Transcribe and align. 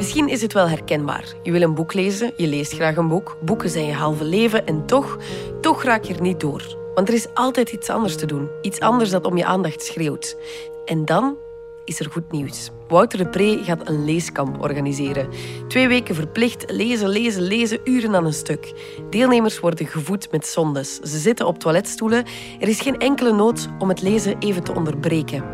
Misschien 0.00 0.28
is 0.28 0.42
het 0.42 0.52
wel 0.52 0.68
herkenbaar. 0.68 1.34
Je 1.42 1.52
wil 1.52 1.62
een 1.62 1.74
boek 1.74 1.94
lezen, 1.94 2.32
je 2.36 2.46
leest 2.46 2.72
graag 2.72 2.96
een 2.96 3.08
boek. 3.08 3.36
Boeken 3.40 3.70
zijn 3.70 3.84
je 3.84 3.92
halve 3.92 4.24
leven 4.24 4.66
en 4.66 4.86
toch, 4.86 5.18
toch 5.60 5.82
raak 5.82 6.04
je 6.04 6.14
er 6.14 6.20
niet 6.20 6.40
door. 6.40 6.76
Want 6.94 7.08
er 7.08 7.14
is 7.14 7.34
altijd 7.34 7.72
iets 7.72 7.90
anders 7.90 8.16
te 8.16 8.26
doen. 8.26 8.48
Iets 8.62 8.80
anders 8.80 9.10
dat 9.10 9.24
om 9.24 9.36
je 9.36 9.44
aandacht 9.44 9.82
schreeuwt. 9.82 10.36
En 10.84 11.04
dan 11.04 11.36
is 11.84 12.00
er 12.00 12.10
goed 12.10 12.32
nieuws. 12.32 12.70
Wouter 12.88 13.18
de 13.18 13.28
Pre 13.28 13.60
gaat 13.62 13.88
een 13.88 14.04
leeskamp 14.04 14.62
organiseren. 14.62 15.28
Twee 15.68 15.88
weken 15.88 16.14
verplicht 16.14 16.70
lezen, 16.70 17.08
lezen, 17.08 17.42
lezen, 17.42 17.80
uren 17.84 18.14
aan 18.14 18.26
een 18.26 18.32
stuk. 18.32 18.72
Deelnemers 19.10 19.60
worden 19.60 19.86
gevoed 19.86 20.30
met 20.30 20.46
zondes. 20.46 21.00
Ze 21.00 21.18
zitten 21.18 21.46
op 21.46 21.58
toiletstoelen. 21.58 22.24
Er 22.60 22.68
is 22.68 22.80
geen 22.80 22.98
enkele 22.98 23.32
nood 23.32 23.68
om 23.78 23.88
het 23.88 24.02
lezen 24.02 24.38
even 24.38 24.62
te 24.62 24.74
onderbreken. 24.74 25.44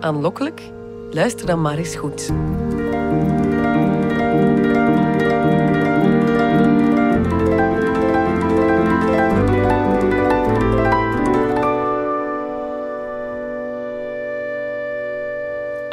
Aanlokkelijk? 0.00 0.60
Luister 1.10 1.46
dan 1.46 1.60
maar 1.60 1.78
eens 1.78 1.96
goed. 1.96 2.30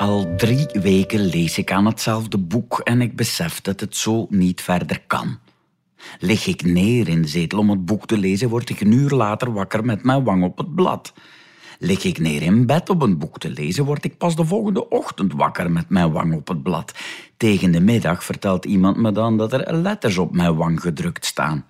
Al 0.05 0.36
drie 0.38 0.68
weken 0.73 1.26
lees 1.26 1.58
ik 1.58 1.72
aan 1.72 1.86
hetzelfde 1.86 2.38
boek 2.38 2.80
en 2.80 3.02
ik 3.02 3.16
besef 3.16 3.62
dat 3.62 3.80
het 3.80 3.95
zo 3.95 4.28
niet 4.30 4.62
verder 4.62 5.02
kan. 5.08 5.40
Lig 6.20 6.48
ik 6.48 6.64
neer 6.64 7.08
in 7.08 7.22
de 7.22 7.28
zetel 7.28 7.59
om 7.59 7.70
het 7.70 7.86
boek 7.86 8.05
te 8.05 8.18
lezen, 8.18 8.50
word 8.50 8.70
ik 8.70 8.81
een 8.81 8.91
uur 8.91 9.09
later 9.09 9.54
wakker 9.54 9.86
met 9.86 10.04
mijn 10.04 10.23
wang 10.23 10.44
op 10.44 10.58
het 10.58 10.76
blad. 10.76 11.14
Lig 11.80 12.04
ik 12.04 12.20
neer 12.20 12.41
in 12.41 12.66
bed 12.66 12.90
om 12.90 13.02
een 13.02 13.18
boek 13.18 13.38
te 13.38 13.50
lezen, 13.50 13.86
word 13.86 14.05
ik 14.05 14.18
pas 14.18 14.36
de 14.36 14.45
volgende 14.45 14.90
ochtend 14.90 15.34
wakker 15.34 15.72
met 15.72 15.90
mijn 15.90 16.12
wang 16.12 16.34
op 16.34 16.48
het 16.48 16.64
blad. 16.64 16.94
Tegen 17.38 17.72
de 17.72 17.81
middag 17.81 18.23
vertelt 18.23 18.66
iemand 18.66 18.98
me 18.98 19.12
dan 19.12 19.38
dat 19.38 19.53
er 19.53 19.73
letters 19.73 20.17
op 20.17 20.36
mijn 20.36 20.56
wang 20.56 20.81
gedrukt 20.81 21.26
staan. 21.26 21.66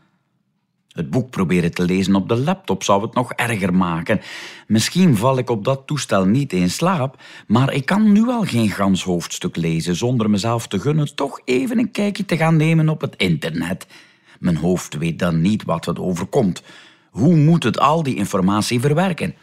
Het 0.95 1.09
boek 1.09 1.29
proberen 1.29 1.73
te 1.73 1.83
lezen 1.83 2.15
op 2.15 2.29
de 2.29 2.37
laptop 2.37 2.83
zou 2.83 3.01
het 3.01 3.13
nog 3.13 3.33
erger 3.33 3.73
maken. 3.73 4.21
Misschien 4.67 5.17
val 5.17 5.37
ik 5.37 5.49
op 5.49 5.63
dat 5.63 5.81
toestel 5.85 6.25
niet 6.25 6.53
in 6.53 6.69
slaap, 6.69 7.21
maar 7.47 7.73
ik 7.73 7.85
kan 7.85 8.11
nu 8.11 8.27
al 8.27 8.43
geen 8.43 8.69
gans 8.69 9.03
hoofdstuk 9.03 9.55
lezen 9.55 9.95
zonder 9.95 10.29
mezelf 10.29 10.67
te 10.67 10.79
gunnen 10.79 11.15
toch 11.15 11.41
even 11.45 11.77
een 11.77 11.91
kijkje 11.91 12.25
te 12.25 12.37
gaan 12.37 12.55
nemen 12.55 12.89
op 12.89 13.01
het 13.01 13.15
internet. 13.15 13.87
Mijn 14.39 14.55
hoofd 14.55 14.97
weet 14.97 15.19
dan 15.19 15.41
niet 15.41 15.63
wat 15.63 15.85
het 15.85 15.99
overkomt. 15.99 16.61
Hoe 17.09 17.35
moet 17.35 17.63
het 17.63 17.79
al 17.79 18.03
die 18.03 18.15
informatie 18.15 18.79
verwerken? 18.79 19.35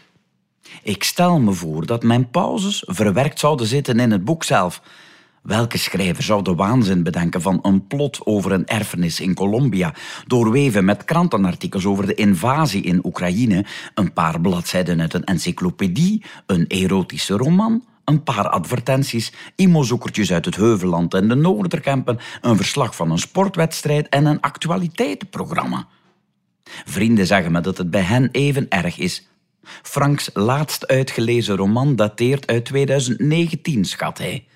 Ik 0.82 1.04
stel 1.04 1.40
me 1.40 1.52
voor 1.52 1.86
dat 1.86 2.02
mijn 2.02 2.30
pauzes 2.30 2.82
verwerkt 2.86 3.38
zouden 3.38 3.66
zitten 3.66 4.00
in 4.00 4.10
het 4.10 4.24
boek 4.24 4.44
zelf. 4.44 4.82
Welke 5.42 5.78
schrijver 5.78 6.22
zou 6.22 6.42
de 6.42 6.54
waanzin 6.54 7.02
bedenken 7.02 7.42
van 7.42 7.58
een 7.62 7.86
plot 7.86 8.20
over 8.26 8.52
een 8.52 8.66
erfenis 8.66 9.20
in 9.20 9.34
Colombia, 9.34 9.94
doorweven 10.26 10.84
met 10.84 11.04
krantenartikels 11.04 11.86
over 11.86 12.06
de 12.06 12.14
invasie 12.14 12.82
in 12.82 13.06
Oekraïne, 13.06 13.64
een 13.94 14.12
paar 14.12 14.40
bladzijden 14.40 15.00
uit 15.00 15.14
een 15.14 15.24
encyclopedie, 15.24 16.24
een 16.46 16.66
erotische 16.66 17.36
roman, 17.36 17.84
een 18.04 18.22
paar 18.22 18.48
advertenties, 18.48 19.32
imozoekertjes 19.56 20.32
uit 20.32 20.44
het 20.44 20.56
Heuvelland 20.56 21.14
en 21.14 21.28
de 21.28 21.34
Noorderkempen, 21.34 22.18
een 22.40 22.56
verslag 22.56 22.96
van 22.96 23.10
een 23.10 23.18
sportwedstrijd 23.18 24.08
en 24.08 24.24
een 24.26 24.40
actualiteitenprogramma. 24.40 25.86
Vrienden 26.84 27.26
zeggen 27.26 27.52
me 27.52 27.60
dat 27.60 27.78
het 27.78 27.90
bij 27.90 28.02
hen 28.02 28.28
even 28.32 28.66
erg 28.68 28.98
is. 28.98 29.28
Franks 29.82 30.30
laatst 30.34 30.86
uitgelezen 30.86 31.56
roman 31.56 31.96
dateert 31.96 32.46
uit 32.46 32.64
2019, 32.64 33.84
schat 33.84 34.18
hij. 34.18 34.46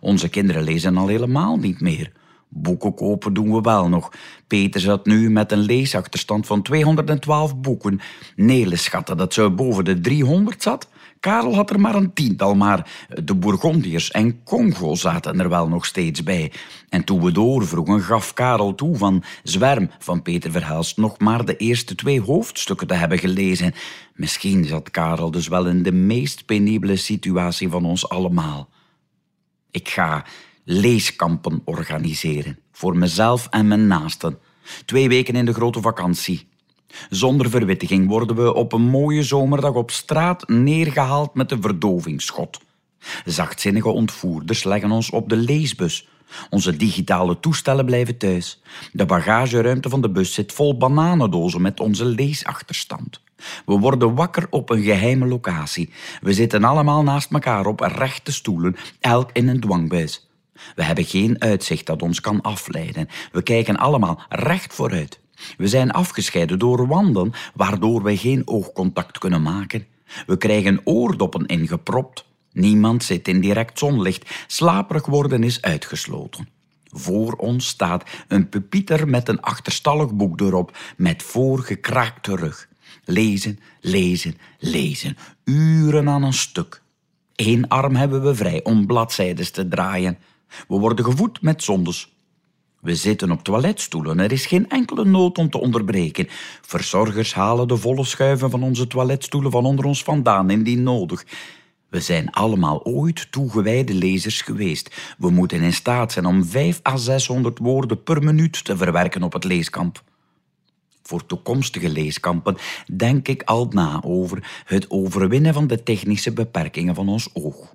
Onze 0.00 0.28
kinderen 0.28 0.62
lezen 0.62 0.96
al 0.96 1.08
helemaal 1.08 1.56
niet 1.56 1.80
meer. 1.80 2.12
Boeken 2.48 2.94
kopen 2.94 3.32
doen 3.32 3.52
we 3.52 3.60
wel 3.60 3.88
nog. 3.88 4.12
Peter 4.46 4.80
zat 4.80 5.06
nu 5.06 5.30
met 5.30 5.52
een 5.52 5.58
leesachterstand 5.58 6.46
van 6.46 6.62
212 6.62 7.56
boeken. 7.56 8.00
Nele 8.36 8.76
schatte 8.76 9.14
dat 9.14 9.34
ze 9.34 9.50
boven 9.50 9.84
de 9.84 10.00
300 10.00 10.62
zat. 10.62 10.88
Karel 11.20 11.54
had 11.54 11.70
er 11.70 11.80
maar 11.80 11.94
een 11.94 12.12
tiental, 12.12 12.54
maar 12.54 12.90
de 13.24 13.34
Bourgondiërs 13.34 14.10
en 14.10 14.42
Congo 14.44 14.94
zaten 14.94 15.40
er 15.40 15.48
wel 15.48 15.68
nog 15.68 15.86
steeds 15.86 16.22
bij. 16.22 16.52
En 16.88 17.04
toen 17.04 17.22
we 17.22 17.32
doorvroegen, 17.32 18.00
gaf 18.00 18.32
Karel 18.32 18.74
toe 18.74 18.96
van 18.96 19.24
Zwerm 19.42 19.90
van 19.98 20.22
Peter 20.22 20.50
Verhelst 20.50 20.96
nog 20.96 21.18
maar 21.18 21.44
de 21.44 21.56
eerste 21.56 21.94
twee 21.94 22.20
hoofdstukken 22.20 22.86
te 22.86 22.94
hebben 22.94 23.18
gelezen. 23.18 23.74
Misschien 24.14 24.64
zat 24.64 24.90
Karel 24.90 25.30
dus 25.30 25.48
wel 25.48 25.66
in 25.66 25.82
de 25.82 25.92
meest 25.92 26.46
penibele 26.46 26.96
situatie 26.96 27.68
van 27.68 27.84
ons 27.84 28.08
allemaal. 28.08 28.68
Ik 29.78 29.88
ga 29.88 30.24
leeskampen 30.64 31.62
organiseren 31.64 32.58
voor 32.72 32.96
mezelf 32.96 33.46
en 33.50 33.68
mijn 33.68 33.86
naasten. 33.86 34.38
Twee 34.84 35.08
weken 35.08 35.34
in 35.34 35.44
de 35.44 35.52
grote 35.52 35.80
vakantie. 35.80 36.48
Zonder 37.10 37.50
verwittiging 37.50 38.08
worden 38.08 38.36
we 38.36 38.54
op 38.54 38.72
een 38.72 38.88
mooie 38.88 39.22
zomerdag 39.22 39.72
op 39.72 39.90
straat 39.90 40.48
neergehaald 40.48 41.34
met 41.34 41.50
een 41.50 41.62
verdovingsschot. 41.62 42.60
Zachtzinnige 43.24 43.88
ontvoerders 43.88 44.64
leggen 44.64 44.90
ons 44.90 45.10
op 45.10 45.28
de 45.28 45.36
leesbus. 45.36 46.08
Onze 46.50 46.76
digitale 46.76 47.40
toestellen 47.40 47.86
blijven 47.86 48.18
thuis. 48.18 48.60
De 48.92 49.06
bagageruimte 49.06 49.88
van 49.88 50.00
de 50.00 50.10
bus 50.10 50.34
zit 50.34 50.52
vol 50.52 50.76
bananendozen 50.76 51.62
met 51.62 51.80
onze 51.80 52.04
leesachterstand. 52.04 53.20
We 53.66 53.78
worden 53.78 54.14
wakker 54.14 54.46
op 54.50 54.70
een 54.70 54.82
geheime 54.82 55.26
locatie. 55.26 55.90
We 56.20 56.32
zitten 56.32 56.64
allemaal 56.64 57.02
naast 57.02 57.32
elkaar 57.32 57.66
op 57.66 57.80
rechte 57.80 58.32
stoelen, 58.32 58.76
elk 59.00 59.30
in 59.32 59.48
een 59.48 59.60
dwangbuis. 59.60 60.28
We 60.74 60.82
hebben 60.82 61.04
geen 61.04 61.40
uitzicht 61.40 61.86
dat 61.86 62.02
ons 62.02 62.20
kan 62.20 62.40
afleiden. 62.40 63.08
We 63.32 63.42
kijken 63.42 63.76
allemaal 63.76 64.22
recht 64.28 64.74
vooruit. 64.74 65.20
We 65.56 65.68
zijn 65.68 65.90
afgescheiden 65.90 66.58
door 66.58 66.86
wanden, 66.86 67.32
waardoor 67.54 68.02
wij 68.02 68.16
geen 68.16 68.42
oogcontact 68.44 69.18
kunnen 69.18 69.42
maken. 69.42 69.86
We 70.26 70.36
krijgen 70.36 70.80
oordoppen 70.84 71.46
ingepropt. 71.46 72.24
Niemand 72.52 73.04
zit 73.04 73.28
in 73.28 73.40
direct 73.40 73.78
zonlicht. 73.78 74.30
Slaperig 74.46 75.06
worden 75.06 75.42
is 75.42 75.62
uitgesloten. 75.62 76.48
Voor 76.84 77.32
ons 77.32 77.66
staat 77.66 78.10
een 78.28 78.48
pupieter 78.48 79.08
met 79.08 79.28
een 79.28 79.40
achterstallig 79.40 80.14
boek 80.14 80.40
erop, 80.40 80.76
met 80.96 81.22
voorgekraakte 81.22 82.36
rug. 82.36 82.67
Lezen, 83.04 83.58
lezen, 83.80 84.36
lezen. 84.58 85.16
Uren 85.44 86.08
aan 86.08 86.22
een 86.22 86.32
stuk. 86.32 86.82
Eén 87.34 87.68
arm 87.68 87.96
hebben 87.96 88.22
we 88.22 88.34
vrij 88.34 88.64
om 88.64 88.86
bladzijden 88.86 89.52
te 89.52 89.68
draaien. 89.68 90.18
We 90.68 90.76
worden 90.78 91.04
gevoed 91.04 91.42
met 91.42 91.62
zondes. 91.62 92.16
We 92.80 92.94
zitten 92.94 93.30
op 93.30 93.44
toiletstoelen. 93.44 94.18
Er 94.18 94.32
is 94.32 94.46
geen 94.46 94.68
enkele 94.68 95.04
nood 95.04 95.38
om 95.38 95.50
te 95.50 95.58
onderbreken. 95.58 96.26
Verzorgers 96.60 97.34
halen 97.34 97.68
de 97.68 97.76
volle 97.76 98.04
schuiven 98.04 98.50
van 98.50 98.62
onze 98.62 98.86
toiletstoelen 98.86 99.50
van 99.50 99.64
onder 99.64 99.84
ons 99.84 100.02
vandaan 100.02 100.50
indien 100.50 100.82
nodig. 100.82 101.24
We 101.88 102.00
zijn 102.00 102.30
allemaal 102.30 102.84
ooit 102.84 103.32
toegewijde 103.32 103.94
lezers 103.94 104.42
geweest. 104.42 105.14
We 105.18 105.30
moeten 105.30 105.60
in 105.60 105.72
staat 105.72 106.12
zijn 106.12 106.26
om 106.26 106.44
5 106.44 106.80
à 106.86 106.96
600 106.96 107.58
woorden 107.58 108.02
per 108.02 108.22
minuut 108.22 108.64
te 108.64 108.76
verwerken 108.76 109.22
op 109.22 109.32
het 109.32 109.44
leeskamp. 109.44 110.02
Voor 111.08 111.26
toekomstige 111.26 111.88
leeskampen 111.88 112.56
denk 112.92 113.28
ik 113.28 113.42
al 113.42 113.66
na 113.70 114.02
over 114.04 114.62
het 114.64 114.90
overwinnen 114.90 115.54
van 115.54 115.66
de 115.66 115.82
technische 115.82 116.32
beperkingen 116.32 116.94
van 116.94 117.08
ons 117.08 117.28
oog. 117.32 117.74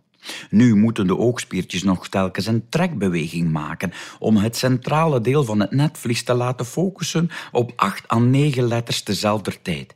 Nu 0.50 0.76
moeten 0.76 1.08
de 1.08 1.18
oogspiertjes 1.18 1.84
nog 1.84 2.08
telkens 2.08 2.46
een 2.46 2.70
trekbeweging 2.70 3.52
maken 3.52 3.92
om 4.20 4.38
het 4.38 4.58
centrale 4.58 5.22
deel 5.22 5.44
van 5.44 5.60
het 5.60 5.72
netvlies 5.72 6.24
te 6.24 6.34
laten 6.34 6.66
focussen 6.66 7.30
op 7.52 7.74
8 7.76 8.12
à 8.12 8.18
9 8.20 8.68
letters 8.68 9.02
tezelfde 9.02 9.62
tijd. 9.62 9.96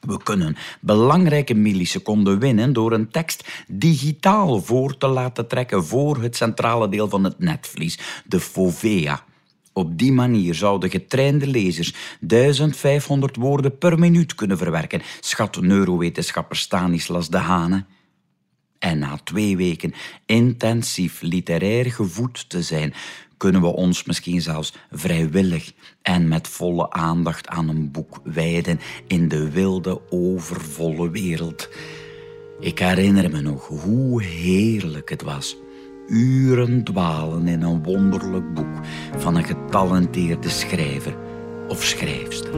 We 0.00 0.22
kunnen 0.22 0.56
belangrijke 0.80 1.54
milliseconden 1.54 2.38
winnen 2.38 2.72
door 2.72 2.92
een 2.92 3.10
tekst 3.10 3.64
digitaal 3.68 4.60
voor 4.60 4.96
te 4.96 5.06
laten 5.06 5.46
trekken 5.48 5.84
voor 5.84 6.22
het 6.22 6.36
centrale 6.36 6.88
deel 6.88 7.08
van 7.08 7.24
het 7.24 7.38
netvlies, 7.38 7.98
de 8.24 8.40
fovea. 8.40 9.24
Op 9.76 9.98
die 9.98 10.12
manier 10.12 10.54
zouden 10.54 10.90
getrainde 10.90 11.46
lezers 11.46 11.94
1500 12.20 13.36
woorden 13.36 13.78
per 13.78 13.98
minuut 13.98 14.34
kunnen 14.34 14.58
verwerken, 14.58 15.02
schat 15.20 15.60
neurowetenschapper 15.60 16.56
Stanislas 16.56 17.28
de 17.28 17.36
Hane. 17.36 17.84
En 18.78 18.98
na 18.98 19.18
twee 19.24 19.56
weken 19.56 19.94
intensief 20.26 21.22
literair 21.22 21.92
gevoed 21.92 22.48
te 22.48 22.62
zijn, 22.62 22.94
kunnen 23.36 23.60
we 23.60 23.66
ons 23.66 24.04
misschien 24.04 24.40
zelfs 24.40 24.72
vrijwillig 24.90 25.72
en 26.02 26.28
met 26.28 26.48
volle 26.48 26.90
aandacht 26.90 27.48
aan 27.48 27.68
een 27.68 27.90
boek 27.90 28.20
wijden 28.24 28.80
in 29.06 29.28
de 29.28 29.50
wilde, 29.50 30.10
overvolle 30.10 31.10
wereld. 31.10 31.68
Ik 32.60 32.78
herinner 32.78 33.30
me 33.30 33.40
nog 33.40 33.66
hoe 33.66 34.22
heerlijk 34.22 35.10
het 35.10 35.22
was. 35.22 35.56
Uren 36.08 36.84
dwalen 36.84 37.48
in 37.48 37.62
een 37.62 37.82
wonderlijk 37.82 38.54
boek 38.54 38.84
van 39.16 39.36
een 39.36 39.44
getalenteerde 39.44 40.48
schrijver 40.48 41.16
of 41.68 41.82
schrijfster. 41.82 42.50